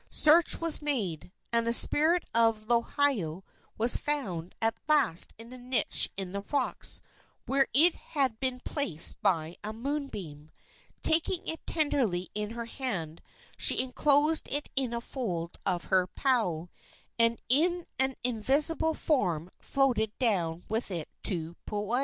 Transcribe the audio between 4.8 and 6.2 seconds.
last in a niche